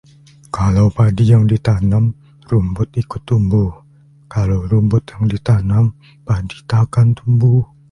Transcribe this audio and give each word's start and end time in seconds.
Kalau 0.55 0.87
padi 0.97 1.23
yang 1.33 1.43
ditanam, 1.51 2.05
rumput 2.49 2.89
ikut 3.01 3.21
tumbuh; 3.29 3.71
Kalau 4.33 4.61
rumput 4.71 5.03
yang 5.13 5.25
ditanam, 5.33 5.85
padi 6.27 6.57
takkan 6.69 7.07
tumbuh 7.17 7.59